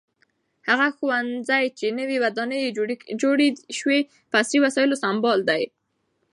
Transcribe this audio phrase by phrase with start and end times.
[0.67, 2.71] هغه ښوونځی چې نوې ودانۍ یې
[3.23, 3.47] جوړه
[3.79, 5.63] شوې په عصري وسایلو سمبال دی.